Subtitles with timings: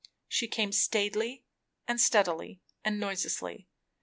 [0.27, 1.45] She came staidly
[1.87, 3.67] and steadily, and noiselessly.